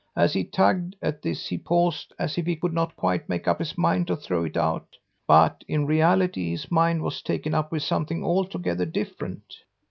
[0.15, 3.59] As he tugged at this he paused, as if he could not quite make up
[3.59, 7.83] his mind to throw it out; but, in reality, his mind was taken up with
[7.83, 9.57] something altogether different.